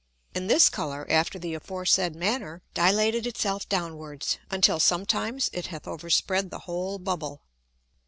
[0.33, 5.87] And this Colour, after the aforesaid manner, dilated it self downwards, until sometimes it hath
[5.87, 7.43] overspread the whole Bubble.